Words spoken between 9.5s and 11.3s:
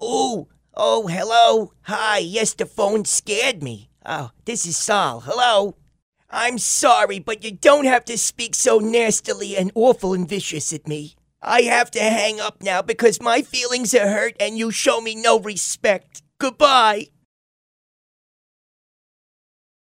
and awful and vicious at me.